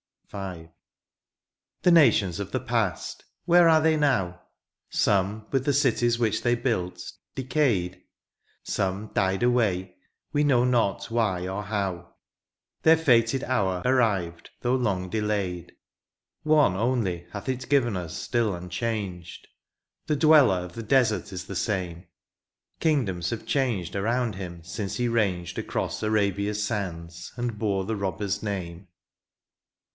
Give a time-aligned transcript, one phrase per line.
[0.31, 0.69] V.
[1.83, 4.41] The nations of the past, where are they now?
[4.89, 7.03] Some, with the cities which they built,
[7.35, 8.01] decayed.
[8.63, 9.97] Some died away
[10.31, 12.15] we know not why or how;
[12.81, 15.73] Their fated hour arrived though long delayed;
[16.43, 19.49] One only hath it given us still unchanged,—
[20.07, 22.07] The dweller of the desert is the same:
[22.79, 28.41] Kingdoms have changed around him since he ranged Across Arabia's sands, and bore the robber's
[28.41, 28.87] name.